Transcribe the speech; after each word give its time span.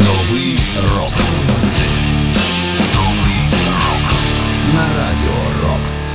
Новий 0.00 0.58
рок. 0.96 1.12
На 4.74 4.86
радіо 4.96 5.68
Рокс. 5.68 6.10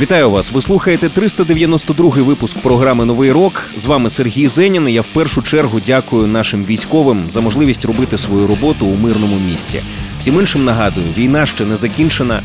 Вітаю 0.00 0.30
вас! 0.30 0.52
Ви 0.52 0.62
слухаєте 0.62 1.06
392-й 1.08 2.20
випуск 2.20 2.58
програми 2.58 3.04
Новий 3.04 3.32
рок. 3.32 3.70
З 3.76 3.86
вами 3.86 4.10
Сергій 4.10 4.48
Зенін. 4.48 4.88
і 4.88 4.92
Я 4.92 5.00
в 5.00 5.06
першу 5.06 5.42
чергу 5.42 5.80
дякую 5.86 6.26
нашим 6.26 6.64
військовим 6.64 7.24
за 7.28 7.40
можливість 7.40 7.84
робити 7.84 8.16
свою 8.16 8.46
роботу 8.46 8.86
у 8.86 8.96
мирному 8.96 9.36
місті. 9.50 9.80
Всім 10.20 10.40
іншим 10.40 10.64
нагадую, 10.64 11.06
війна 11.18 11.46
ще 11.46 11.64
не 11.64 11.76
закінчена. 11.76 12.42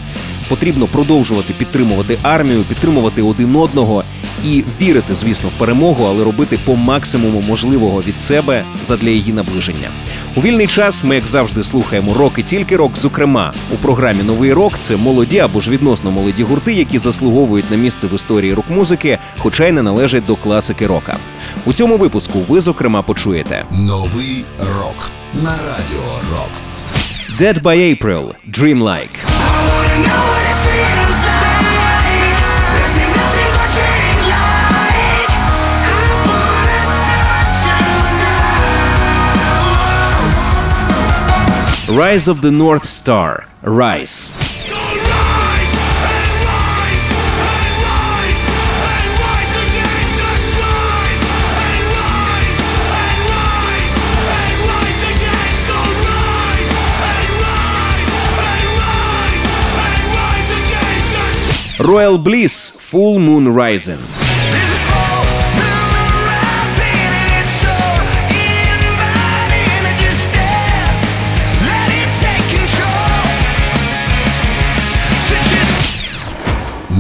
Потрібно 0.50 0.86
продовжувати 0.86 1.54
підтримувати 1.54 2.18
армію, 2.24 2.64
підтримувати 2.64 3.22
один 3.22 3.56
одного 3.56 4.04
і 4.46 4.64
вірити, 4.82 5.14
звісно, 5.14 5.50
в 5.50 5.54
перемогу, 5.54 6.06
але 6.06 6.24
робити 6.24 6.60
по 6.66 6.76
максимуму 6.76 7.42
можливого 7.42 8.02
від 8.02 8.20
себе 8.20 8.64
задля 8.86 9.10
її 9.10 9.34
наближення. 9.34 9.90
У 10.36 10.42
вільний 10.42 10.68
час 10.68 11.04
ми, 11.04 11.16
як 11.16 11.28
завжди, 11.28 11.64
слухаємо 11.64 12.14
рок 12.14 12.34
і 12.38 12.44
тільки 12.44 12.78
рок. 12.78 12.98
Зокрема, 12.98 13.54
у 13.74 13.76
програмі 13.76 14.24
Новий 14.24 14.54
рок 14.54 14.74
це 14.80 14.96
молоді 14.96 15.40
або 15.40 15.62
ж 15.62 15.72
відносно 15.72 16.12
молоді 16.12 16.44
гурти, 16.44 16.74
які 16.74 16.98
заслуговують 16.98 17.72
на 17.72 17.78
місце 17.78 18.08
в 18.08 18.16
історії 18.16 18.54
рок-музики, 18.54 19.18
хоча 19.38 19.68
й 19.68 19.72
не 19.72 19.82
належать 19.82 20.26
до 20.26 20.36
класики 20.36 20.88
рока. 20.88 21.18
У 21.66 21.74
цьому 21.74 21.98
випуску 21.98 22.40
ви, 22.40 22.60
зокрема, 22.60 23.02
почуєте 23.02 23.66
Новий 23.72 24.46
рок. 24.60 25.12
На 25.34 25.52
радіо 25.52 26.22
Рокс. 26.32 26.78
Dead 27.40 27.62
by 27.62 28.04
April– 28.04 28.34
Dreamlike. 28.60 29.41
Rise 42.12 42.28
of 42.28 42.42
the 42.42 42.52
North 42.52 42.86
Star– 42.86 43.46
Rise. 43.64 44.41
Royal 61.82 62.20
Bliss– 62.20 62.78
Full 62.92 63.18
Moon 63.18 63.54
Rising. 63.54 63.98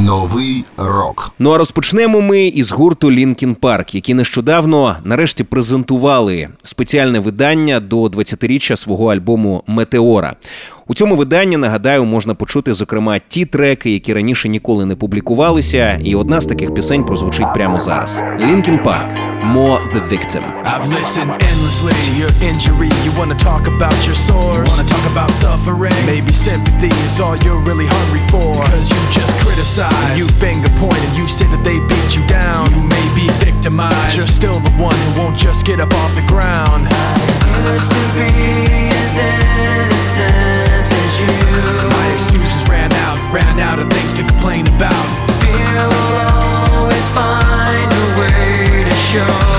Новий 0.06 0.66
рок. 0.78 1.34
Ну 1.40 1.52
а 1.52 1.58
розпочнемо 1.58 2.22
ми 2.22 2.48
із 2.48 2.72
гурту 2.72 3.12
Linkin 3.12 3.56
Park, 3.56 3.96
які 3.96 4.14
нещодавно 4.14 4.98
нарешті 5.04 5.44
презентували 5.44 6.50
спеціальне 6.64 7.20
видання 7.20 7.80
до 7.80 8.04
20-річчя 8.04 8.76
свого 8.76 9.14
альбому 9.14 9.64
Метеора. 9.68 10.36
У 10.88 10.94
цьому 10.94 11.16
виданні 11.16 11.58
нагадаю, 11.58 12.06
можна 12.06 12.34
почути 12.34 12.74
зокрема 12.74 13.20
ті 13.28 13.46
треки, 13.46 13.92
які 13.92 14.14
раніше 14.14 14.50
ніколи 14.50 14.86
не 14.86 14.96
публікувалися, 14.96 16.00
і 16.04 16.16
одна 16.16 16.42
з 16.42 16.46
таких 16.46 16.74
пісень 16.74 17.04
прозвучить 17.04 17.54
прямо 17.54 17.80
зараз: 17.80 18.24
Linkin 18.40 18.84
Park– 18.84 19.10
More 19.56 19.80
the 19.94 20.02
Victim. 20.14 20.44
I've 20.74 20.88
listened 21.00 21.32
endlessly 21.50 21.94
to 22.08 22.12
your 22.22 22.34
injury. 22.50 22.90
You 23.06 23.12
wanna 23.20 23.40
talk 23.50 23.64
about 23.76 23.98
your 24.08 24.18
sores, 24.28 24.68
wanna 24.72 24.88
talk 24.96 25.06
about 25.14 25.32
suffering. 25.44 25.98
Maybe 26.14 26.32
sympathy 26.50 26.92
is 27.08 27.16
all 27.24 27.36
you're 27.46 27.64
really 27.70 27.88
hungry 27.98 28.24
for. 28.34 28.52
Cause 28.72 28.88
you 28.94 29.02
just 29.20 29.34
criticize, 29.44 30.16
you 30.20 30.28
finger 30.46 30.72
point, 30.84 31.02
and 31.08 31.14
you 31.20 31.26
say 31.38 31.48
that 31.54 31.64
they 31.70 31.78
beat 31.92 32.12
you 32.18 32.24
down. 32.42 32.62
You 32.76 32.84
may 32.98 33.08
be 33.20 33.26
victimized, 33.48 34.16
you're 34.18 34.34
still 34.40 34.60
the 34.68 34.76
one 34.88 34.98
who 35.04 35.10
won't 35.20 35.38
just 35.48 35.60
get 35.70 35.80
up 35.86 35.92
off 36.02 36.12
the 36.20 36.26
ground. 36.34 36.82
Used 37.76 37.92
to 37.98 38.04
be 38.16 39.51
ran 43.32 43.60
out, 43.60 43.80
of 43.80 43.88
things 43.90 44.14
to 44.14 44.24
complain 44.24 44.68
about. 44.76 45.06
Fear 45.42 45.88
will 45.88 46.76
always 46.76 47.08
find 47.10 47.92
a 47.92 48.20
way 48.20 48.84
to 48.84 48.96
show. 48.96 49.51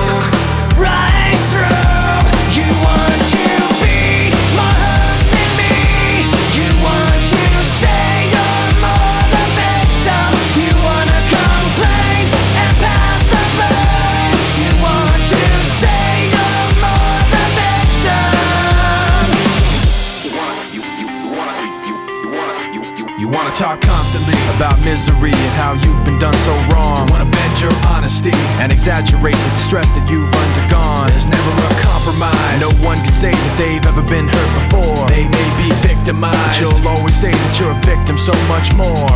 About 24.55 24.77
misery 24.83 25.33
and 25.33 25.53
how 25.57 25.73
you've 25.73 26.03
been 26.05 26.19
done 26.19 26.35
so 26.43 26.53
wrong. 26.71 27.07
Wanna 27.09 27.29
bend 27.29 27.55
your 27.61 27.73
honesty 27.89 28.33
and 28.61 28.71
exaggerate 28.71 29.35
the 29.35 29.51
distress 29.55 29.91
that 29.93 30.05
you've 30.09 30.29
undergone. 30.29 31.07
There's 31.09 31.27
never 31.27 31.51
a 31.51 31.73
compromise. 31.81 32.59
No 32.61 32.71
one 32.85 32.97
can 33.01 33.13
say 33.13 33.31
that 33.31 33.53
they've 33.57 33.85
ever 33.85 34.03
been 34.05 34.27
hurt 34.27 34.51
before. 34.59 35.07
They 35.09 35.25
may 35.27 35.49
be 35.57 35.69
victimized. 35.81 36.37
But 36.37 36.59
you'll 36.61 36.87
always 36.87 37.15
say 37.15 37.31
that 37.31 37.53
you're 37.59 37.73
a 37.73 37.81
victim 37.87 38.17
so 38.17 38.33
much 38.51 38.73
more. 38.73 39.09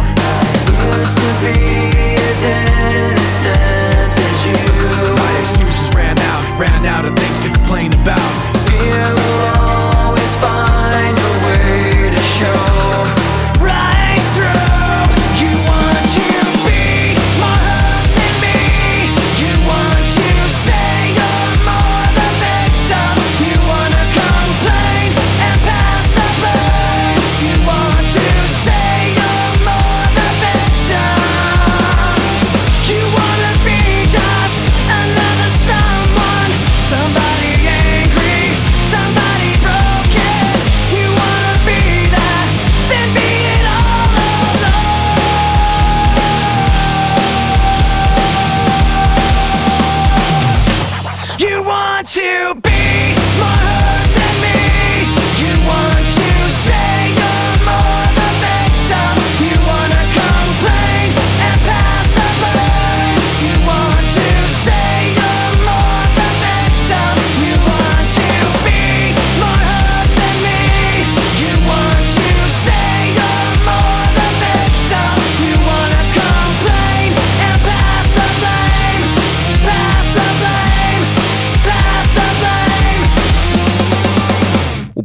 Used 0.98 1.18
to 1.18 1.30
be 1.44 1.58
as 2.16 2.42
innocent 2.44 4.14
as 4.14 4.40
you. 4.46 4.58
My 5.20 5.34
excuses 5.40 5.90
ran 5.94 6.18
out, 6.18 6.44
ran 6.60 6.86
out 6.86 7.06
of 7.06 7.14
things 7.16 7.40
to 7.42 7.50
complain 7.50 7.94
about. 8.02 8.32
Fear 8.70 9.04
will 9.16 9.44
always 9.62 10.34
find 10.42 11.16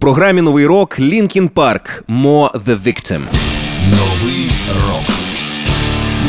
програмі 0.03 0.41
Новий 0.41 0.67
рок 0.67 1.01
Лінкін 1.01 1.49
Парк 1.49 2.05
Мо 2.09 2.51
the 2.55 2.83
Victim. 2.83 3.21
Новий 3.91 4.51
рок. 4.89 5.17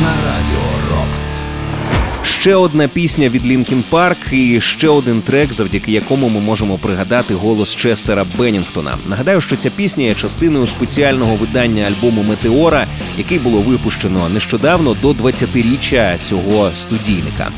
На 0.02 0.10
радіо 0.10 0.64
Рокс. 0.92 1.38
Ще 2.24 2.56
одна 2.56 2.88
пісня 2.88 3.30
від 3.30 3.48
Лінкін 3.48 3.84
Парк 3.90 4.18
і 4.32 4.62
ще 4.62 4.88
один 4.88 5.22
трек, 5.22 5.54
завдяки 5.54 5.92
якому 5.92 6.30
ми 6.30 6.40
можемо 6.40 6.78
пригадати 6.78 7.34
голос 7.34 7.76
Честера 7.76 8.26
Беннінгтона. 8.38 8.98
Нагадаю, 9.10 9.42
що 9.42 9.56
ця 9.56 9.70
пісня 9.70 10.04
є 10.04 10.16
частиною 10.16 10.68
спеціального 10.68 11.36
видання 11.36 11.84
альбому 11.84 12.24
Метеора, 12.24 12.88
який 13.18 13.40
було 13.40 13.62
випущено 13.62 14.30
нещодавно 14.30 14.96
до 15.02 15.12
20-річчя 15.12 16.18
цього 16.22 16.72
студійника. 16.76 17.50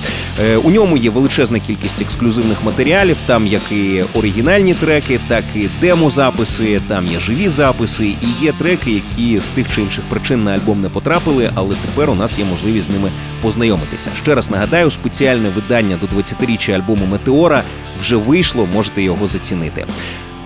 Е, 0.42 0.58
У 0.58 0.72
ньому 0.72 0.98
є 0.98 1.10
величезна 1.10 1.60
кількість 1.60 2.02
ексклюзивних 2.02 2.64
матеріалів. 2.64 3.18
Там 3.26 3.48
як 3.48 3.62
і 3.72 4.04
оригінальні 4.14 4.74
треки, 4.74 5.20
так 5.28 5.44
і 5.56 5.68
демозаписи, 5.82 6.82
там 6.88 7.08
є 7.08 7.20
живі 7.20 7.50
записи, 7.50 8.06
і 8.06 8.46
є 8.46 8.52
треки, 8.52 8.92
які 8.92 9.40
з 9.42 9.48
тих 9.50 9.66
чи 9.76 9.82
інших 9.82 10.04
причин 10.04 10.44
на 10.44 10.52
альбом 10.52 10.82
не 10.82 10.90
потрапили, 10.90 11.52
але 11.56 11.76
тепер 11.76 12.10
у 12.10 12.16
нас 12.16 12.40
є 12.40 12.46
можливість 12.46 12.88
з 12.88 12.90
ними 12.90 13.12
познайомитися. 13.42 14.12
Ще 14.24 14.36
раз 14.36 14.50
нагадаю, 14.50 14.90
спеціальне 14.90 15.50
видання 15.50 15.98
до 16.02 16.18
20-річчя 16.18 16.72
альбому 16.72 17.06
Метеора 17.06 17.64
вже 18.00 18.16
вийшло, 18.16 18.68
можете 18.74 19.02
його 19.02 19.28
зацінити. 19.28 19.86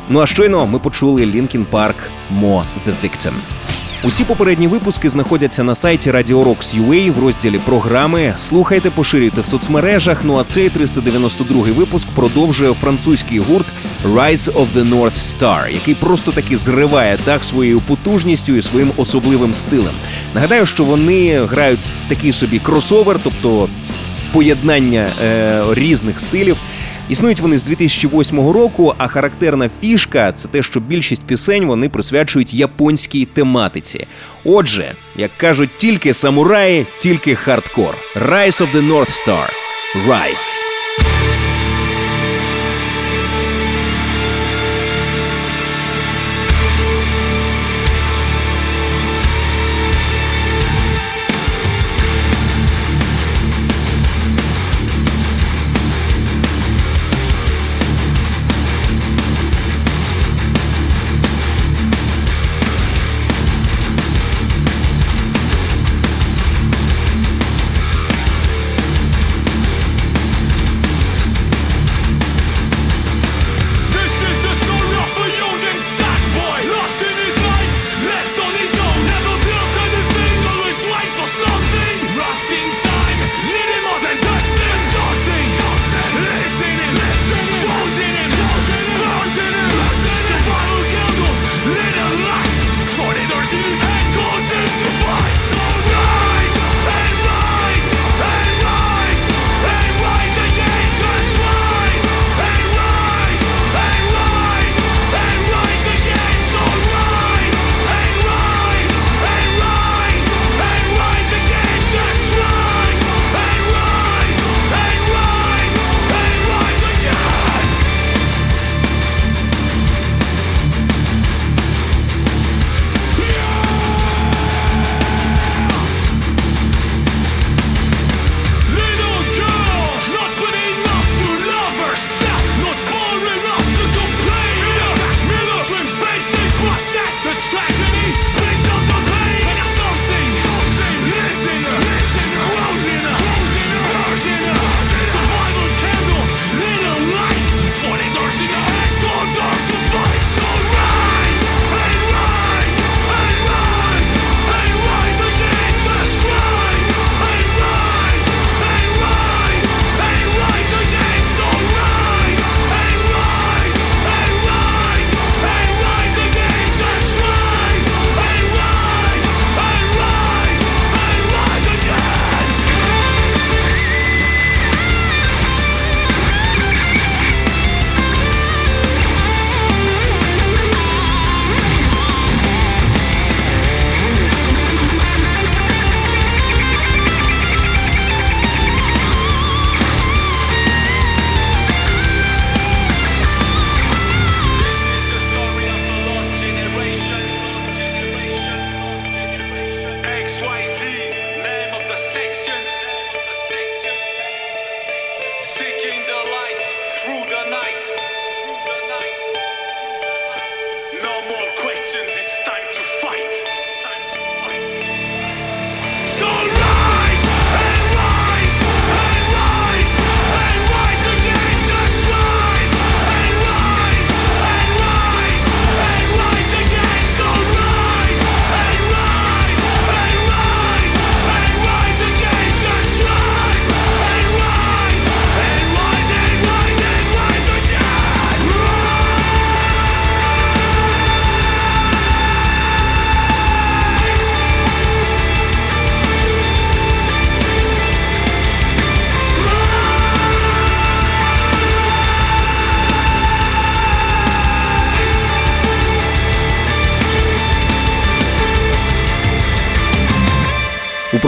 Ну 0.09 0.19
а 0.21 0.25
щойно 0.25 0.65
ми 0.65 0.79
почули 0.79 1.25
Linkin 1.25 1.65
Park 1.71 1.95
Mo 2.41 2.63
The 2.88 2.94
Victim. 3.03 3.33
Усі 4.03 4.23
попередні 4.23 4.67
випуски 4.67 5.09
знаходяться 5.09 5.63
на 5.63 5.75
сайті 5.75 6.11
Radio 6.11 6.43
Rocks 6.43 6.87
UA 6.87 7.11
в 7.11 7.19
розділі 7.19 7.59
програми. 7.59 8.33
Слухайте, 8.37 8.89
поширюйте 8.89 9.41
в 9.41 9.45
соцмережах. 9.45 10.21
Ну 10.23 10.37
а 10.37 10.43
цей 10.43 10.69
392 10.69 11.61
випуск 11.61 12.07
продовжує 12.09 12.73
французький 12.73 13.39
гурт 13.39 13.65
Rise 14.05 14.53
of 14.53 14.67
the 14.75 14.89
North 14.89 15.17
Star, 15.17 15.69
який 15.69 15.95
просто 15.95 16.31
таки 16.31 16.57
зриває 16.57 17.17
дах 17.25 17.43
своєю 17.43 17.79
потужністю 17.79 18.55
і 18.55 18.61
своїм 18.61 18.91
особливим 18.97 19.53
стилем. 19.53 19.93
Нагадаю, 20.33 20.65
що 20.65 20.83
вони 20.83 21.45
грають 21.45 21.79
такий 22.07 22.31
собі 22.31 22.59
кросовер, 22.59 23.19
тобто 23.23 23.69
поєднання 24.31 25.09
е, 25.23 25.63
різних 25.71 26.19
стилів. 26.19 26.57
Існують 27.09 27.39
вони 27.39 27.57
з 27.57 27.63
2008 27.63 28.51
року, 28.51 28.95
а 28.97 29.07
характерна 29.07 29.69
фішка 29.81 30.31
це 30.31 30.47
те, 30.47 30.63
що 30.63 30.79
більшість 30.79 31.23
пісень 31.23 31.65
вони 31.65 31.89
присвячують 31.89 32.53
японській 32.53 33.25
тематиці. 33.25 34.07
Отже, 34.45 34.94
як 35.15 35.31
кажуть, 35.38 35.69
тільки 35.77 36.13
самураї, 36.13 36.85
тільки 37.00 37.35
хардкор. 37.35 37.95
Rise 38.15 38.61
of 38.61 38.73
the 38.75 38.88
North 38.91 39.25
Star. 39.25 39.50
Rise. 40.07 40.78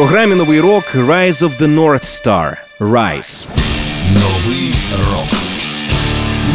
Програмі 0.01 0.35
новий 0.35 0.61
рок 0.61 0.83
Rise 0.95 1.33
of 1.33 1.57
the 1.57 1.75
North 1.75 2.05
Star. 2.05 2.55
Rise. 2.79 3.47
Новий 4.13 4.73
рок 5.11 5.27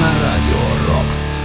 на 0.00 0.07
радіо 0.07 0.95
Рокс. 0.95 1.37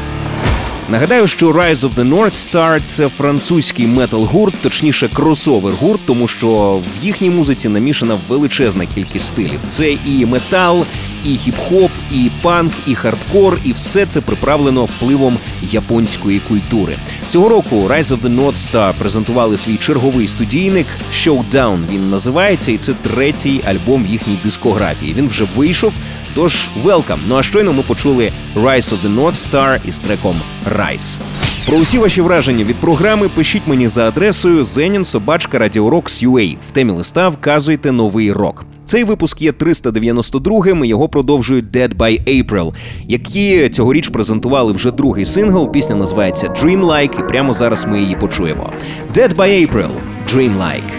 Нагадаю, 0.89 1.27
що 1.27 1.51
Rise 1.51 1.75
of 1.75 1.95
the 1.95 2.09
North 2.09 2.51
Star– 2.51 2.81
це 2.83 3.09
французький 3.09 3.87
метал-гурт, 3.87 4.53
точніше 4.61 5.09
кросовер-гурт, 5.13 5.99
тому 6.05 6.27
що 6.27 6.79
в 7.01 7.05
їхній 7.05 7.29
музиці 7.29 7.69
намішана 7.69 8.17
величезна 8.27 8.85
кількість 8.85 9.27
стилів. 9.27 9.59
Це 9.67 9.91
і 9.91 10.25
метал, 10.25 10.85
і 11.25 11.29
хіп-хоп, 11.29 11.89
і 12.11 12.29
панк, 12.41 12.73
і 12.87 12.95
хардкор, 12.95 13.57
і 13.63 13.71
все 13.71 14.05
це 14.05 14.21
приправлено 14.21 14.85
впливом 14.85 15.37
японської 15.71 16.39
культури. 16.39 16.95
Цього 17.29 17.49
року 17.49 17.87
Rise 17.89 18.03
of 18.03 18.21
the 18.21 18.35
North 18.39 18.71
Star 18.71 18.93
презентували 18.99 19.57
свій 19.57 19.77
черговий 19.77 20.27
студійник 20.27 20.87
Showdown 21.13 21.77
Він 21.91 22.09
називається, 22.09 22.71
і 22.71 22.77
це 22.77 22.93
третій 22.93 23.61
альбом 23.65 24.03
в 24.03 24.07
їхній 24.07 24.37
дискографії. 24.43 25.13
Він 25.13 25.27
вже 25.27 25.45
вийшов. 25.55 25.93
Тож 26.35 26.67
welcome. 26.83 27.19
Ну 27.27 27.35
а 27.35 27.43
щойно 27.43 27.73
ми 27.73 27.81
почули 27.83 28.31
Rise 28.55 28.93
of 28.93 28.97
the 29.05 29.15
North 29.15 29.51
Star 29.51 29.79
із 29.87 29.99
треком 29.99 30.35
Rise. 30.77 31.17
Про 31.65 31.77
усі 31.77 31.97
ваші 31.97 32.21
враження 32.21 32.63
від 32.63 32.75
програми 32.75 33.29
пишіть 33.29 33.67
мені 33.67 33.87
за 33.87 34.07
адресою 34.07 34.63
zenin.radio.rocks.ua. 34.63 36.57
В 36.69 36.71
темі 36.71 36.91
листа 36.91 37.29
вказуйте 37.29 37.91
новий 37.91 38.31
рок. 38.31 38.65
Цей 38.91 39.03
випуск 39.03 39.41
є 39.41 39.51
392-м, 39.51 40.85
і 40.85 40.87
Його 40.87 41.09
продовжують 41.09 41.65
Dead 41.65 41.97
by 41.97 42.43
April, 42.43 42.73
які 43.07 43.69
цьогоріч 43.69 44.09
презентували 44.09 44.71
вже 44.71 44.91
другий 44.91 45.25
сингл. 45.25 45.71
Пісня 45.71 45.95
називається 45.95 46.47
Dreamlike, 46.47 47.19
і 47.19 47.27
прямо 47.27 47.53
зараз 47.53 47.85
ми 47.85 48.01
її 48.01 48.15
почуємо. 48.15 48.73
Dead 49.13 49.35
by 49.35 49.67
April– 49.67 49.89
Dreamlike. 50.27 50.91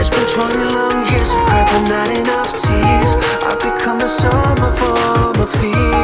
It's 0.00 0.10
been 0.10 0.26
20 0.34 0.72
long 0.74 0.98
years 1.12 1.30
of 1.34 1.40
crying, 1.48 1.84
not 1.94 2.10
enough 2.22 2.50
tears. 2.64 3.12
I've 3.48 3.60
become 3.70 3.98
the 4.04 4.08
sum 4.20 4.58
of 4.68 4.82
all 4.82 5.32
my 5.38 5.46
fears. 5.46 6.01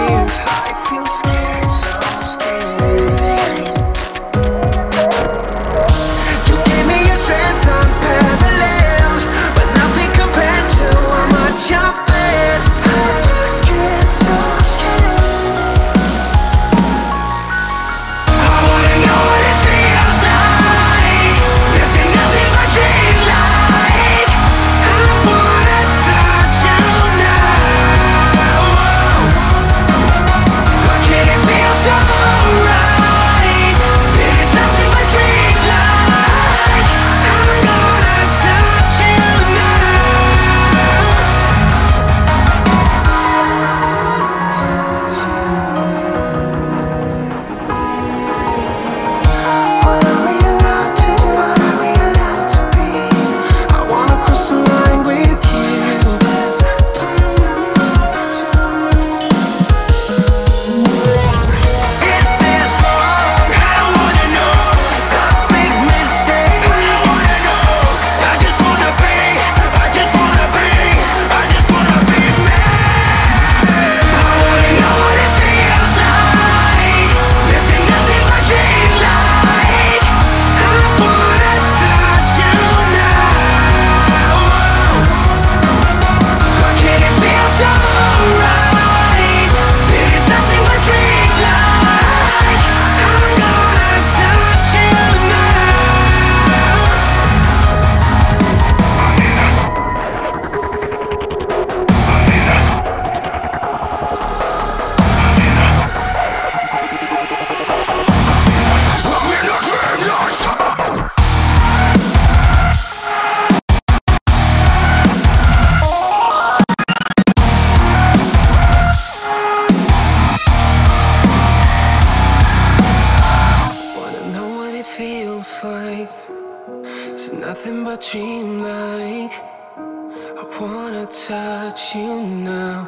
Dream 128.00 128.62
like. 128.62 129.32
I 129.76 130.44
wanna 130.60 131.06
touch 131.06 131.94
you 131.96 132.22
now. 132.22 132.86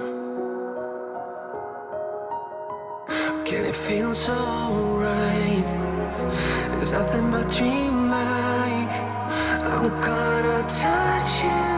Can 3.45 3.65
it 3.65 3.75
feel 3.75 4.15
so 4.15 4.35
right? 4.99 5.65
It's 6.79 6.93
nothing 6.93 7.31
but 7.31 7.49
dream 7.49 8.09
like. 8.11 8.95
I'm 9.73 9.89
gonna 10.01 10.63
touch 10.69 11.43
you 11.43 11.70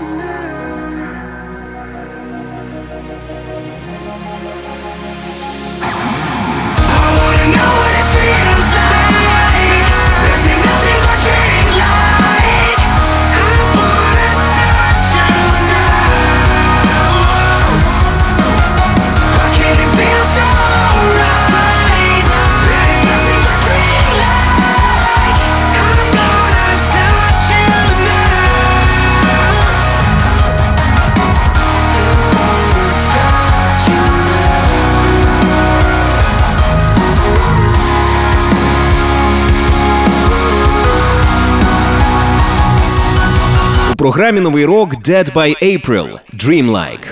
програмі 44.03 44.41
новий 44.41 44.65
рок 44.65 44.95
Dead 44.95 45.33
by 45.33 45.63
April– 45.63 46.09
Dreamlike. 46.35 47.07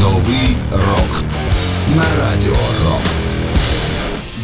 Новий 0.00 0.56
рок 0.72 1.24
на 1.96 2.04
радіо 2.20 2.56
Рокс. 2.84 3.32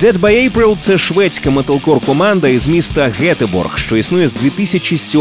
Dead 0.00 0.20
by 0.20 0.50
April– 0.50 0.76
це 0.78 0.98
шведська 0.98 1.50
металкор 1.50 2.00
команда 2.00 2.48
із 2.48 2.66
міста 2.66 3.12
Гетеборг, 3.18 3.78
що 3.78 3.96
існує 3.96 4.28
з 4.28 4.34
2007 4.34 5.20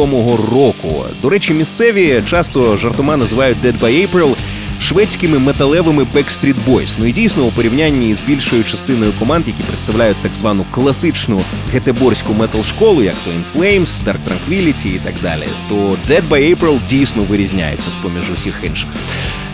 року. 0.53 1.05
До 1.21 1.29
речі, 1.29 1.53
місцеві 1.53 2.23
часто 2.25 2.77
жартома 2.77 3.17
називають 3.17 3.57
Dead 3.65 3.79
by 3.79 4.07
April 4.07 4.35
шведськими 4.79 5.39
металевими 5.39 6.07
Backstreet 6.15 6.55
Boys. 6.67 6.95
Ну 6.99 7.05
і 7.05 7.11
дійсно 7.11 7.43
у 7.43 7.51
порівнянні 7.51 8.13
з 8.13 8.19
більшою 8.19 8.63
частиною 8.63 9.11
команд, 9.19 9.47
які 9.47 9.63
представляють 9.63 10.17
так 10.17 10.35
звану 10.35 10.65
класичну 10.71 11.41
гетеборську 11.73 12.33
метал-школу, 12.33 13.03
як 13.03 13.15
то 13.25 13.31
In 13.31 13.41
Flames, 13.55 14.03
Dark 14.03 14.17
Tranquility 14.27 14.95
і 14.95 14.99
так 14.99 15.13
далі, 15.23 15.47
то 15.69 15.75
Dead 16.07 16.21
by 16.29 16.55
April 16.55 16.79
дійсно 16.87 17.23
вирізняється 17.23 17.89
з 17.89 17.95
поміж 17.95 18.31
усіх 18.37 18.53
інших. 18.63 18.89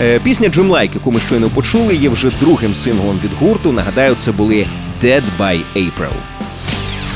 Е, 0.01 0.19
Пісня 0.19 0.49
Dreamlike, 0.49 0.93
яку 0.93 1.11
ми 1.11 1.19
щойно 1.19 1.49
почули, 1.49 1.95
є 1.95 2.09
вже 2.09 2.31
другим 2.39 2.75
синглом 2.75 3.19
від 3.23 3.31
гурту. 3.39 3.71
Нагадаю, 3.71 4.15
це 4.15 4.31
були 4.31 4.65
Dead 5.01 5.23
by 5.39 5.61
April. 5.75 6.34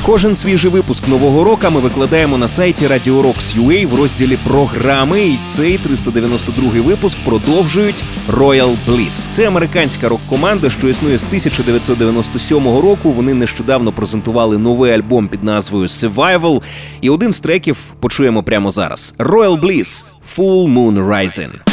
Кожен 0.06 0.36
свіжий 0.36 0.70
випуск 0.70 1.08
нового 1.08 1.44
року 1.44 1.66
ми 1.70 1.80
викладаємо 1.80 2.38
на 2.38 2.48
сайті 2.48 2.86
Radio 2.86 3.22
Rocks.ua 3.22 3.86
в 3.86 3.94
розділі 3.94 4.38
програми. 4.48 5.22
І 5.22 5.38
цей 5.46 5.78
392 5.78 6.82
випуск 6.82 7.18
продовжують 7.24 8.04
Royal 8.28 8.74
Bliss. 8.88 9.28
Це 9.30 9.48
американська 9.48 10.08
рок-команда, 10.08 10.70
що 10.70 10.88
існує 10.88 11.18
з 11.18 11.24
1997 11.24 12.64
року. 12.64 13.12
Вони 13.12 13.34
нещодавно 13.34 13.92
презентували 13.92 14.58
новий 14.58 14.92
альбом 14.92 15.28
під 15.28 15.44
назвою 15.44 15.86
Survival. 15.86 16.62
І 17.00 17.10
один 17.10 17.32
з 17.32 17.40
треків 17.40 17.76
почуємо 18.00 18.42
прямо 18.42 18.70
зараз: 18.70 19.14
Royal 19.18 19.60
Bliss 19.60 20.16
Full 20.36 20.74
Moon 20.74 21.08
Rising. 21.08 21.69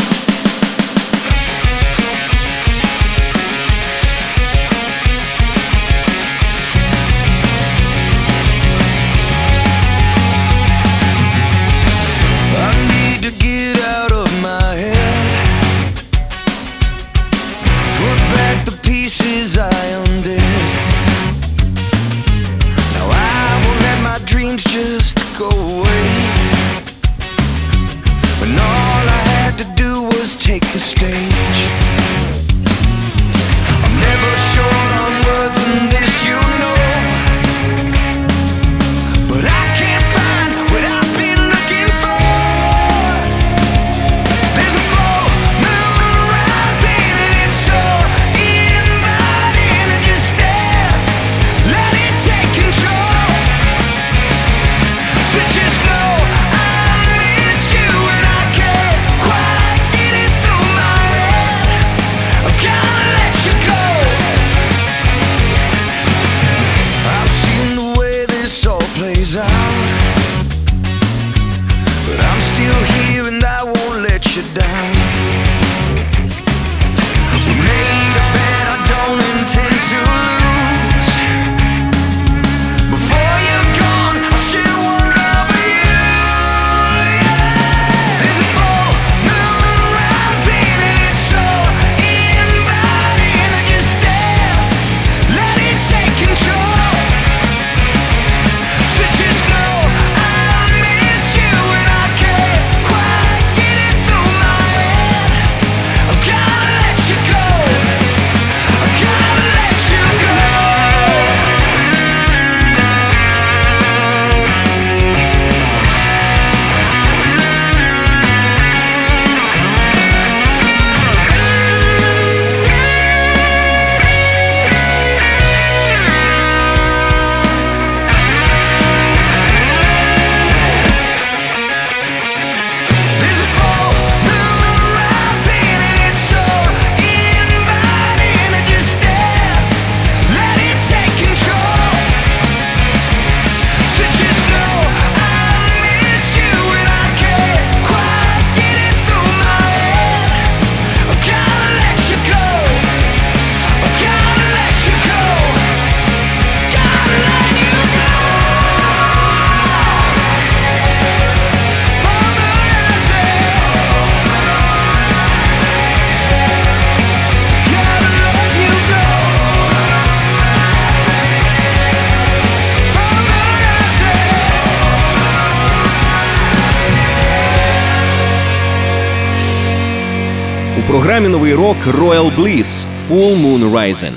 Програмі 180.87 181.27
новий 181.29 181.53
рок 181.53 181.77
Royal 181.87 182.35
Bliss 182.35 182.83
Full 183.09 183.35
Moon 183.41 183.71
Rising. 183.71 184.13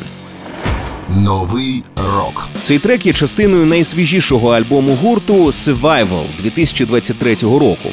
Новий 1.17 1.83
рок. 1.97 2.49
Цей 2.63 2.79
трек 2.79 3.07
є 3.07 3.13
частиною 3.13 3.67
найсвіжішого 3.67 4.51
альбому 4.51 4.95
гурту 4.95 5.35
Survival 5.47 6.25
2023 6.43 7.35
року. 7.35 7.89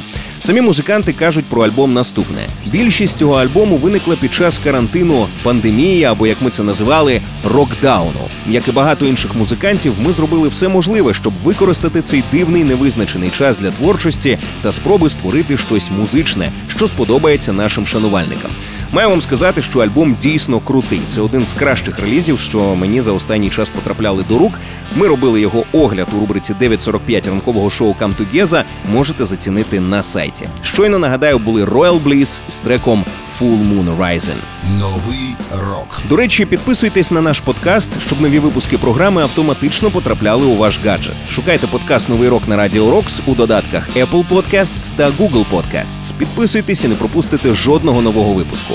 Самі 0.48 0.62
музиканти 0.62 1.14
кажуть 1.14 1.46
про 1.46 1.66
альбом 1.66 1.94
наступне: 1.94 2.48
більшість 2.66 3.18
цього 3.18 3.34
альбому 3.34 3.78
виникла 3.78 4.16
під 4.16 4.34
час 4.34 4.58
карантину, 4.58 5.28
пандемії 5.44 6.04
або 6.04 6.28
як 6.28 6.42
ми 6.42 6.50
це 6.50 6.64
називали, 6.64 7.22
рокдауну. 7.44 8.20
Як 8.50 8.68
і 8.68 8.72
багато 8.72 9.06
інших 9.06 9.36
музикантів, 9.36 9.94
ми 10.06 10.14
зробили 10.14 10.48
все 10.48 10.68
можливе, 10.68 11.14
щоб 11.14 11.34
використати 11.44 12.02
цей 12.02 12.24
дивний 12.32 12.64
невизначений 12.64 13.30
час 13.30 13.58
для 13.58 13.72
творчості 13.72 14.38
та 14.62 14.72
спроби 14.72 15.10
створити 15.10 15.58
щось 15.58 15.92
музичне, 15.92 16.52
що 16.68 16.88
сподобається 16.88 17.54
нашим 17.54 17.88
шанувальникам. 17.88 18.52
Маю 18.92 19.10
вам 19.10 19.22
сказати, 19.22 19.62
що 19.62 19.80
альбом 19.80 20.18
дійсно 20.22 20.60
крутий. 20.60 21.02
Це 21.08 21.22
один 21.22 21.46
з 21.46 21.54
кращих 21.54 22.00
релізів, 22.00 22.40
що 22.40 22.76
мені 22.76 23.02
за 23.02 23.12
останній 23.12 23.50
час 23.50 23.70
потрапляли 23.70 24.24
до 24.30 24.38
рук. 24.38 24.54
Ми 24.96 25.08
робили 25.08 25.42
його 25.42 25.64
огляд 25.74 26.08
у 26.18 26.20
рубриці 26.20 26.54
9.45 26.62 27.30
ранкового 27.30 27.70
шоу 27.70 27.96
Come 28.02 28.14
Together. 28.16 28.64
Можете 28.94 29.26
зацінити 29.26 29.80
на 29.80 30.04
сайті. 30.04 30.48
Щойно 30.62 31.00
нагадаю, 31.00 31.40
були 31.40 31.66
Royal 31.66 32.04
Bliss 32.04 32.42
з 32.50 32.60
треком 32.60 33.06
Full 33.40 33.50
Moon 33.50 33.98
Rising. 33.98 34.38
Новий 34.80 35.36
рок. 35.52 36.04
До 36.10 36.16
речі, 36.16 36.46
підписуйтесь 36.46 37.12
на 37.12 37.22
наш 37.22 37.40
подкаст, 37.40 38.02
щоб 38.02 38.22
нові 38.22 38.40
випуски 38.40 38.78
програми 38.78 39.22
автоматично 39.22 39.90
потрапляли 39.90 40.46
у 40.46 40.56
ваш 40.56 40.80
гаджет. 40.86 41.14
Шукайте 41.30 41.68
подкаст 41.68 42.10
Новий 42.10 42.30
рок 42.30 42.48
на 42.48 42.56
Радіо 42.56 42.92
Рокс 42.92 43.22
у 43.26 43.36
додатках 43.36 43.90
Apple 43.96 44.26
Podcasts 44.30 44.94
та 44.96 45.10
Google 45.10 45.46
Podcasts. 45.52 46.14
Підписуйтесь 46.18 46.84
і 46.84 46.88
не 46.88 46.96
пропустите 46.96 47.54
жодного 47.54 48.02
нового 48.02 48.34
випуску. 48.34 48.74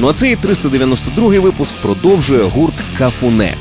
Ну 0.00 0.08
а 0.08 0.12
цей 0.12 0.36
392 0.36 1.40
випуск 1.40 1.74
продовжує 1.74 2.42
гурт 2.42 2.74
Кафуне. 2.98 3.54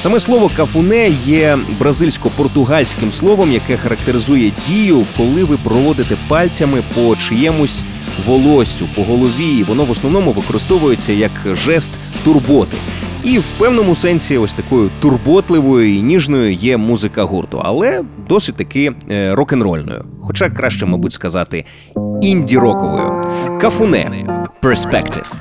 Саме 0.00 0.20
слово 0.20 0.50
кафуне 0.56 1.10
є 1.26 1.58
бразильсько-португальським 1.80 3.12
словом, 3.12 3.52
яке 3.52 3.76
характеризує 3.76 4.52
дію, 4.66 5.04
коли 5.16 5.44
ви 5.44 5.56
проводите 5.56 6.16
пальцями 6.28 6.82
по 6.94 7.16
чиємусь 7.16 7.84
волоссю, 8.26 8.86
по 8.94 9.02
голові. 9.02 9.64
Воно 9.68 9.84
в 9.84 9.90
основному 9.90 10.32
використовується 10.32 11.12
як 11.12 11.30
жест 11.52 11.92
турботи. 12.24 12.76
І 13.24 13.38
в 13.38 13.44
певному 13.58 13.94
сенсі, 13.94 14.38
ось 14.38 14.52
такою 14.52 14.90
турботливою 15.00 15.96
і 15.96 16.02
ніжною 16.02 16.52
є 16.52 16.76
музика 16.76 17.22
гурту, 17.22 17.60
але 17.64 18.02
досить 18.28 18.56
таки 18.56 18.92
е, 19.10 19.34
рок-н-рольною. 19.34 20.04
Хоча 20.22 20.50
краще, 20.50 20.86
мабуть, 20.86 21.12
сказати 21.12 21.64
інді-роковою. 22.22 23.22
Кафуне 23.60 24.10
Perspective. 24.62 25.34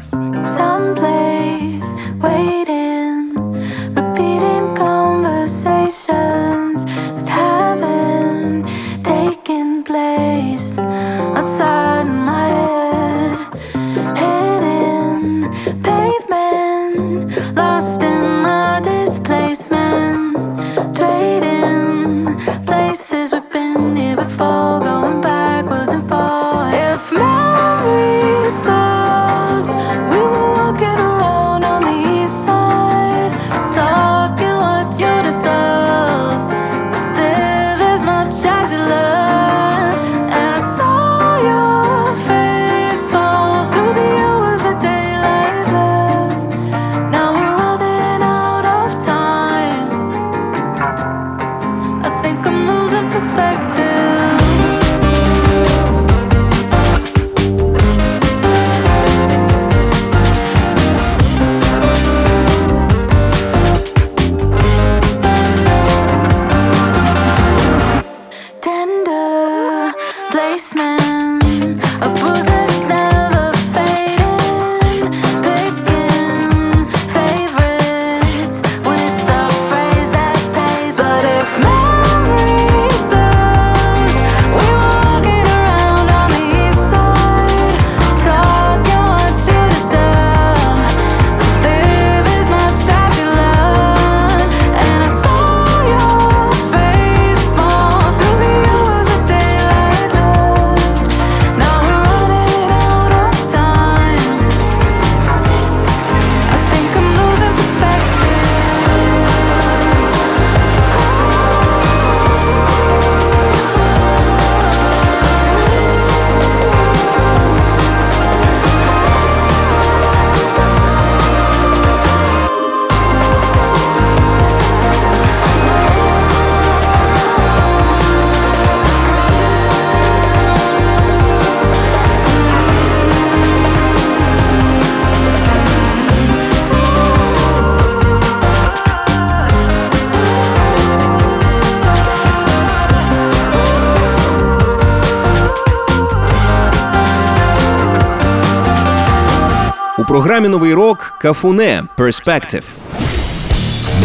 Програмі 150.47 150.51
новий 150.51 150.73
рок 150.73 151.13
Кафуне 151.21 151.83
Perspective. 151.97 152.63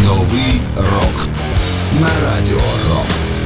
Новий 0.04 0.60
рок 0.76 1.28
на 2.00 2.08
радіо 2.24 2.60
Рокс. 2.90 3.36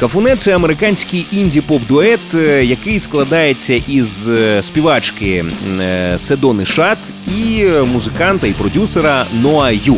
Кафуне 0.00 0.36
це 0.36 0.54
американський 0.54 1.26
інді-поп-дует, 1.32 2.34
е, 2.34 2.64
який 2.64 2.98
складається 2.98 3.74
із 3.88 4.28
е, 4.28 4.62
співачки 4.62 5.44
е, 5.80 6.18
Седони 6.18 6.64
Шат 6.64 6.98
і 7.36 7.64
музиканта 7.92 8.46
і 8.46 8.52
продюсера 8.52 9.26
Ноа 9.42 9.70
Ю. 9.70 9.96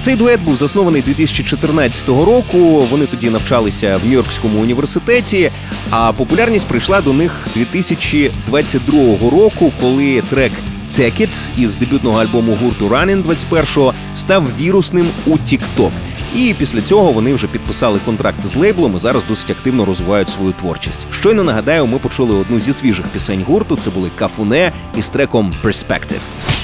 Цей 0.00 0.16
дует 0.16 0.40
був 0.40 0.56
заснований 0.56 1.02
2014 1.02 2.08
року. 2.08 2.86
Вони 2.90 3.06
тоді 3.06 3.30
навчалися 3.30 3.96
в 3.96 4.06
Нью-Йоркському 4.06 4.60
університеті. 4.60 5.50
А 5.90 6.12
популярність 6.12 6.66
прийшла 6.66 7.00
до 7.00 7.12
них 7.12 7.48
2022 7.54 9.30
року, 9.30 9.72
коли 9.80 10.22
трек 10.30 10.52
It 11.00 11.48
із 11.58 11.76
дебютного 11.76 12.20
альбому 12.20 12.58
гурту 12.62 12.88
Ранін 12.88 13.22
21-го 13.22 13.94
став 14.16 14.44
вірусним 14.58 15.08
у 15.26 15.30
TikTok. 15.30 15.90
І 16.36 16.54
після 16.58 16.80
цього 16.80 17.12
вони 17.12 17.34
вже 17.34 17.46
підписали 17.46 17.98
контракт 18.04 18.46
з 18.46 18.56
лейблом 18.56 18.96
і 18.96 18.98
зараз 18.98 19.24
досить 19.24 19.50
активно 19.50 19.84
розвивають 19.84 20.28
свою 20.28 20.52
творчість. 20.52 21.06
Щойно 21.10 21.44
нагадаю, 21.44 21.86
ми 21.86 21.98
почули 21.98 22.36
одну 22.36 22.60
зі 22.60 22.72
свіжих 22.72 23.06
пісень 23.06 23.44
гурту. 23.48 23.76
Це 23.76 23.90
були 23.90 24.10
Кафуне 24.18 24.72
із 24.98 25.08
треком 25.08 25.54
Perspective. 25.64 26.55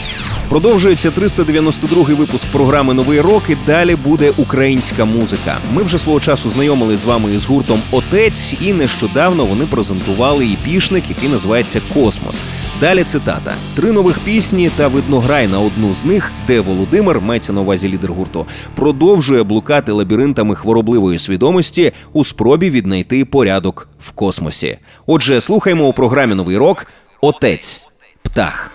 Продовжується 0.49 1.11
392-й 1.11 2.15
випуск 2.15 2.47
програми 2.49 2.95
Новий 2.95 3.21
рок. 3.21 3.43
І 3.49 3.57
далі 3.67 3.97
буде 3.97 4.33
українська 4.37 5.05
музика. 5.05 5.59
Ми 5.75 5.83
вже 5.83 5.99
свого 5.99 6.21
часу 6.21 6.49
знайомили 6.49 6.97
з 6.97 7.05
вами 7.05 7.35
із 7.35 7.47
гуртом 7.47 7.83
Отець, 7.91 8.55
і 8.61 8.73
нещодавно 8.73 9.45
вони 9.45 9.65
презентували 9.65 10.47
епішник, 10.47 11.05
який 11.09 11.29
називається 11.29 11.81
Космос. 11.95 12.43
Далі 12.81 13.05
цитата: 13.05 13.55
три 13.77 13.93
нових 13.93 14.19
пісні 14.19 14.71
та 14.77 14.89
видно 14.89 15.21
грай 15.21 15.49
на 15.49 15.61
одну 15.61 15.95
з 15.95 16.05
них, 16.05 16.31
де 16.47 16.61
Володимир, 16.61 17.21
мається 17.21 17.53
на 17.53 17.61
увазі 17.61 17.89
лідер 17.89 18.13
гурту, 18.13 18.47
продовжує 18.75 19.43
блукати 19.43 19.93
лабіринтами 19.93 20.55
хворобливої 20.55 21.19
свідомості 21.19 21.93
у 22.13 22.25
спробі 22.25 22.71
віднайти 22.71 23.25
порядок 23.25 23.89
в 24.01 24.11
космосі. 24.11 24.79
Отже, 25.07 25.41
слухаємо 25.41 25.89
у 25.89 25.93
програмі 25.93 26.35
Новий 26.35 26.57
рок 26.57 26.87
Отець 27.21 27.87
Птах. 28.23 28.71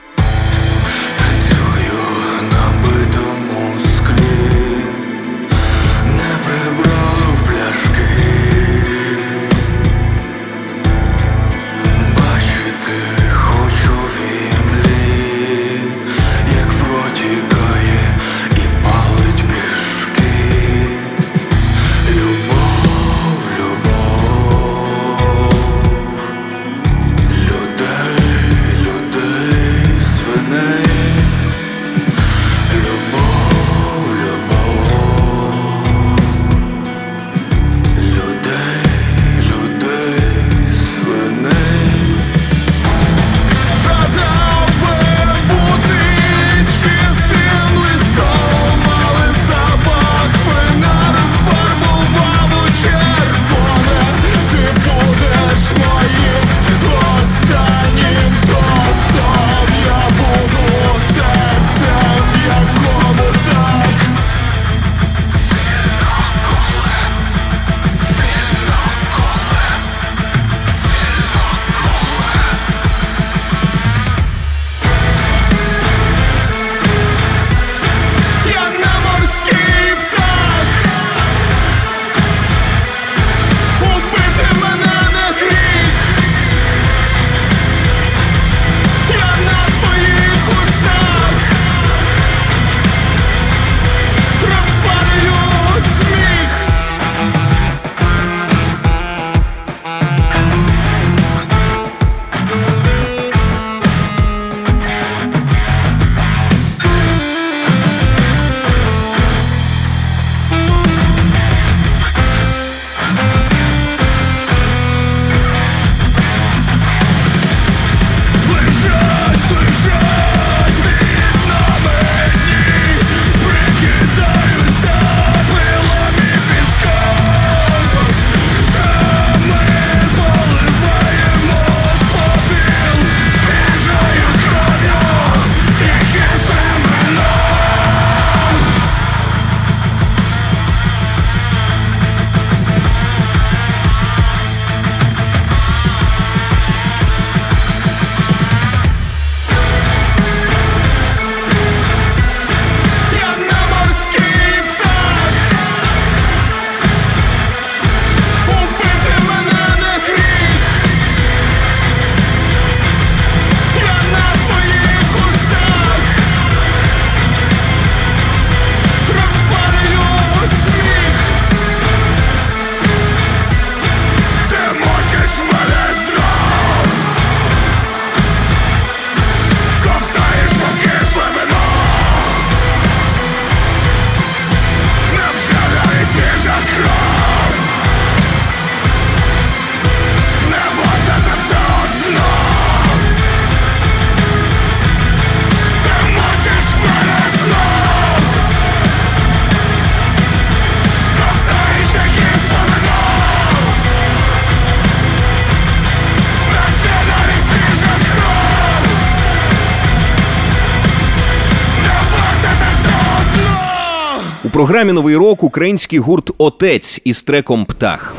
Програмі 214.58 214.92
Новий 214.92 215.16
рок 215.16 215.44
український 215.44 216.00
гурт 216.00 216.32
Отець 216.38 217.02
із 217.04 217.24
треком 217.24 217.66
Птах. 217.66 218.16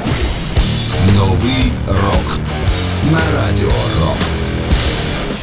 Новий 1.17 1.73
рок 1.87 2.41
на 3.13 3.19
радіо 3.37 3.73
Рокс. 4.01 4.49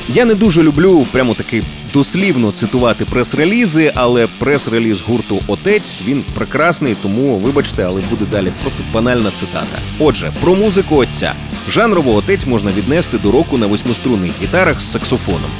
Я 0.09 0.25
не 0.25 0.33
дуже 0.35 0.63
люблю 0.63 1.05
прямо 1.11 1.33
таки 1.33 1.63
дослівно 1.93 2.51
цитувати 2.51 3.05
прес-релізи, 3.05 3.91
але 3.95 4.27
прес-реліз 4.39 5.01
гурту 5.01 5.39
Отець 5.47 5.99
він 6.05 6.23
прекрасний, 6.35 6.95
тому 7.01 7.37
вибачте, 7.37 7.83
але 7.83 8.01
буде 8.09 8.25
далі 8.31 8.51
просто 8.61 8.83
банальна 8.93 9.31
цитата. 9.31 9.79
Отже, 9.99 10.31
про 10.41 10.55
музику 10.55 10.95
отця. 10.95 11.33
Жанрово 11.69 12.15
отець 12.15 12.45
можна 12.45 12.71
віднести 12.71 13.17
до 13.17 13.31
року 13.31 13.57
на 13.57 13.67
восьмиструнних 13.67 14.31
гітарах 14.41 14.81
з 14.81 14.91
саксофоном. 14.91 15.51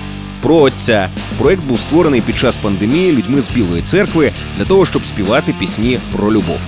Про 0.41 0.55
отця 0.55 1.09
проект 1.37 1.63
був 1.63 1.79
створений 1.79 2.21
під 2.21 2.37
час 2.37 2.57
пандемії 2.57 3.11
людьми 3.11 3.41
з 3.41 3.49
Білої 3.49 3.81
церкви 3.81 4.31
для 4.57 4.65
того, 4.65 4.85
щоб 4.85 5.05
співати 5.05 5.53
пісні 5.59 5.99
про 6.11 6.31
любов. 6.31 6.59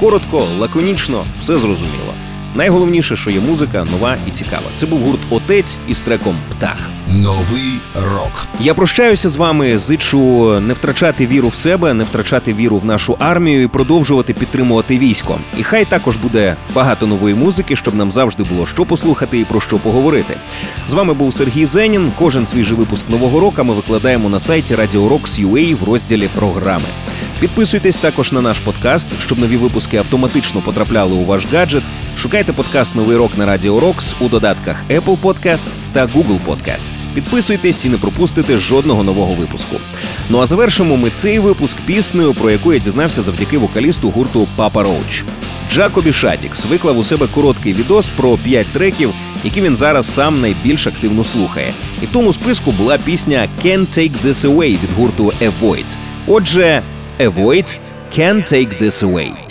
Коротко, 0.00 0.46
лаконічно, 0.58 1.24
все 1.40 1.58
зрозуміло. 1.58 2.14
Найголовніше, 2.54 3.16
що 3.16 3.30
є 3.30 3.40
музика 3.40 3.84
нова 3.84 4.16
і 4.28 4.30
цікава. 4.30 4.66
Це 4.76 4.86
був 4.86 5.00
гурт 5.00 5.20
Отець 5.30 5.76
із 5.88 6.02
треком 6.02 6.36
Птах. 6.50 6.78
Новий 7.14 7.80
рок. 7.94 8.48
Я 8.60 8.74
прощаюся 8.74 9.28
з 9.28 9.36
вами. 9.36 9.78
Зичу 9.78 10.60
не 10.60 10.72
втрачати 10.72 11.26
віру 11.26 11.48
в 11.48 11.54
себе, 11.54 11.94
не 11.94 12.04
втрачати 12.04 12.54
віру 12.54 12.78
в 12.78 12.84
нашу 12.84 13.16
армію 13.18 13.62
і 13.62 13.66
продовжувати 13.66 14.34
підтримувати 14.34 14.98
військо. 14.98 15.38
І 15.58 15.62
хай 15.62 15.84
також 15.84 16.16
буде 16.16 16.56
багато 16.74 17.06
нової 17.06 17.34
музики, 17.34 17.76
щоб 17.76 17.94
нам 17.94 18.10
завжди 18.10 18.42
було 18.42 18.66
що 18.66 18.84
послухати 18.84 19.38
і 19.38 19.44
про 19.44 19.60
що 19.60 19.78
поговорити. 19.78 20.36
З 20.88 20.92
вами 20.92 21.14
був 21.14 21.34
Сергій 21.34 21.66
Зенін. 21.66 22.12
Кожен 22.18 22.46
свіжий 22.46 22.76
випуск 22.76 23.10
нового 23.10 23.40
року 23.40 23.64
ми 23.64 23.74
викладаємо 23.74 24.28
на 24.28 24.38
сайті 24.38 24.74
Radio 24.74 25.76
в 25.80 25.84
розділі 25.84 26.28
програми. 26.34 26.88
Підписуйтесь 27.40 27.98
також 27.98 28.32
на 28.32 28.40
наш 28.40 28.60
подкаст, 28.60 29.08
щоб 29.18 29.38
нові 29.38 29.56
випуски 29.56 29.96
автоматично 29.96 30.60
потрапляли 30.60 31.14
у 31.14 31.24
ваш 31.24 31.46
гаджет. 31.52 31.82
Шукайте 32.16 32.54
подкаст 32.54 32.94
Новий 32.94 33.16
рок 33.16 33.36
на 33.36 33.44
Radio 33.44 33.78
Rocks 33.78 34.14
у 34.20 34.28
додатках 34.28 34.76
Apple 34.88 35.20
Podcasts 35.20 35.88
та 35.92 36.06
Google 36.06 36.40
Podcasts. 36.46 37.08
Підписуйтесь 37.14 37.84
і 37.84 37.88
не 37.88 37.96
пропустите 37.98 38.58
жодного 38.58 39.04
нового 39.04 39.34
випуску. 39.34 39.76
Ну 40.30 40.40
а 40.40 40.46
завершимо 40.46 40.96
ми 40.96 41.10
цей 41.10 41.38
випуск 41.38 41.76
піснею, 41.86 42.34
про 42.34 42.50
яку 42.50 42.72
я 42.72 42.78
дізнався 42.78 43.22
завдяки 43.22 43.58
вокалісту 43.58 44.10
гурту 44.10 44.46
Папа 44.56 44.82
Роуч. 44.82 45.24
Джакобі 45.72 46.12
Шатікс 46.12 46.64
виклав 46.64 46.98
у 46.98 47.04
себе 47.04 47.26
короткий 47.34 47.72
відос 47.72 48.10
про 48.10 48.38
5 48.38 48.66
треків, 48.66 49.12
які 49.44 49.60
він 49.60 49.76
зараз 49.76 50.14
сам 50.14 50.40
найбільш 50.40 50.86
активно 50.86 51.24
слухає. 51.24 51.74
І 52.02 52.06
в 52.06 52.08
тому 52.12 52.32
списку 52.32 52.72
була 52.72 52.98
пісня 52.98 53.48
Can't 53.64 53.98
Take 53.98 54.12
This 54.24 54.46
Away 54.46 54.70
від 54.70 54.92
гурту 54.96 55.32
Avoid. 55.42 55.96
Отже, 56.26 56.82
Avoid 57.20 57.76
Can't 58.18 58.52
Take 58.52 58.82
This 58.82 59.04
Away. 59.04 59.45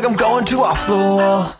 Like 0.00 0.10
I'm 0.10 0.16
going 0.16 0.46
too 0.46 0.60
off 0.60 0.86
the 0.86 0.94
wall. 0.94 1.54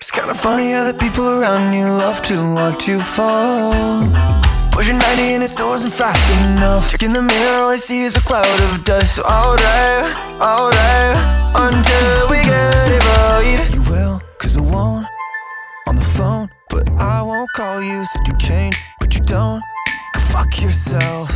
It's 0.00 0.10
kinda 0.10 0.34
funny 0.34 0.72
how 0.72 0.90
the 0.90 0.98
people 0.98 1.24
around 1.38 1.72
you 1.72 1.86
love 1.86 2.20
to 2.22 2.34
watch 2.52 2.88
you 2.88 3.00
fall. 3.00 3.72
Pushing 4.72 4.98
90 4.98 5.34
and 5.34 5.44
it 5.44 5.50
still 5.50 5.72
isn't 5.74 5.92
fast 5.92 6.26
enough. 6.48 6.90
Check 6.90 7.04
in 7.04 7.12
the 7.12 7.22
mirror, 7.22 7.62
all 7.62 7.70
I 7.70 7.76
see 7.76 8.02
is 8.02 8.16
a 8.16 8.20
cloud 8.20 8.60
of 8.60 8.82
dust. 8.82 9.16
So 9.16 9.22
alright, 9.22 10.12
alright, 10.40 11.16
until 11.54 12.28
we 12.30 12.38
get 12.42 12.88
it 12.96 13.04
right. 13.16 13.70
You 13.72 13.82
will, 13.82 14.20
cause 14.38 14.56
I 14.56 14.62
won't. 14.62 15.06
On 15.86 15.94
the 15.94 16.08
phone, 16.16 16.48
but 16.70 16.90
I 16.98 17.22
won't 17.22 17.52
call 17.52 17.80
you. 17.80 18.04
Said 18.04 18.22
you 18.26 18.36
change, 18.38 18.76
but 18.98 19.14
you 19.14 19.20
don't. 19.20 19.62
Go 20.14 20.20
fuck 20.20 20.60
yourself. 20.60 21.30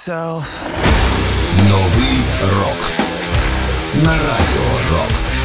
Yourself. 0.00 0.64
Новий 1.68 2.24
рок. 2.42 2.92
На 4.04 4.12
радіо 4.12 4.98
Рокс. 4.98 5.39